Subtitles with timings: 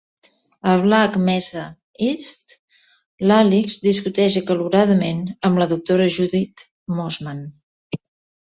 [0.69, 1.65] A "Black mesa
[2.07, 2.55] east",
[3.31, 7.47] l'Alyx discuteix acaloradament amb la doctora Judith Mossman.